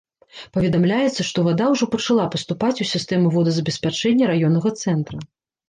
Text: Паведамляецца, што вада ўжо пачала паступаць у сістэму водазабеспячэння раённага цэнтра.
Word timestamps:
Паведамляецца, 0.55 1.25
што 1.29 1.43
вада 1.47 1.67
ўжо 1.73 1.89
пачала 1.97 2.25
паступаць 2.37 2.81
у 2.87 2.89
сістэму 2.95 3.27
водазабеспячэння 3.39 4.33
раённага 4.35 4.77
цэнтра. 4.85 5.17